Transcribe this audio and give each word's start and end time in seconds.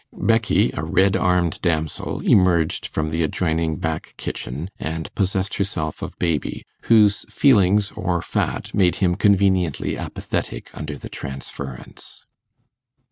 Becky, 0.17 0.71
a 0.73 0.83
red 0.83 1.15
armed 1.15 1.61
damsel, 1.61 2.21
emerged 2.21 2.87
from 2.87 3.11
the 3.11 3.21
adjoining 3.21 3.77
back 3.77 4.15
kitchen, 4.17 4.71
and 4.79 5.13
possessed 5.13 5.57
herself 5.57 6.01
of 6.01 6.17
baby, 6.17 6.65
whose 6.85 7.23
feelings 7.31 7.91
or 7.91 8.19
fat 8.23 8.73
made 8.73 8.95
him 8.95 9.13
conveniently 9.13 9.95
apathetic 9.95 10.71
under 10.73 10.97
the 10.97 11.07
transference. 11.09 12.25